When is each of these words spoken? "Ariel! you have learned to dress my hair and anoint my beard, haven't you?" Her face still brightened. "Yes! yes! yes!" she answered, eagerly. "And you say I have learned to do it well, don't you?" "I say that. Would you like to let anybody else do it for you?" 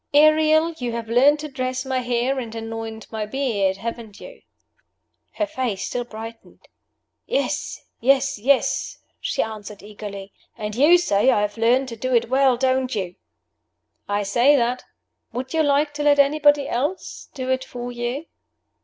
"Ariel! 0.15 0.71
you 0.79 0.93
have 0.93 1.09
learned 1.09 1.37
to 1.41 1.47
dress 1.47 1.85
my 1.85 1.99
hair 1.99 2.39
and 2.39 2.55
anoint 2.55 3.11
my 3.11 3.27
beard, 3.27 3.77
haven't 3.77 4.19
you?" 4.19 4.41
Her 5.33 5.45
face 5.45 5.85
still 5.85 6.05
brightened. 6.05 6.67
"Yes! 7.27 7.79
yes! 7.99 8.39
yes!" 8.39 8.97
she 9.19 9.43
answered, 9.43 9.83
eagerly. 9.83 10.33
"And 10.57 10.73
you 10.73 10.97
say 10.97 11.29
I 11.29 11.41
have 11.41 11.55
learned 11.55 11.87
to 11.89 11.95
do 11.95 12.15
it 12.15 12.29
well, 12.31 12.57
don't 12.57 12.95
you?" 12.95 13.13
"I 14.09 14.23
say 14.23 14.55
that. 14.55 14.85
Would 15.33 15.53
you 15.53 15.61
like 15.61 15.93
to 15.93 16.01
let 16.01 16.17
anybody 16.17 16.67
else 16.67 17.29
do 17.35 17.51
it 17.51 17.63
for 17.63 17.91
you?" 17.91 18.25